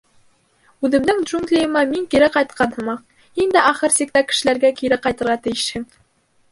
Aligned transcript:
—Үҙемдең 0.87 1.19
джунглийыма 1.31 1.83
мин 1.91 2.07
кире 2.15 2.31
ҡайтҡан 2.39 2.73
һымаҡ, 2.79 3.05
һин 3.41 3.55
дә 3.59 3.67
ахыр 3.75 3.97
сиктә 4.01 4.27
кешеләргә 4.33 4.75
кире 4.83 5.03
ҡайтырға 5.07 5.39
тейешһең. 5.47 5.89